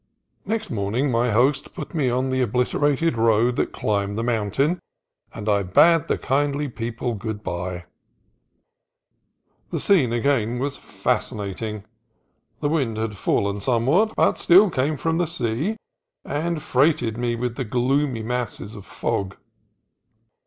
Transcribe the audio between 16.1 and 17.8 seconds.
and freighted with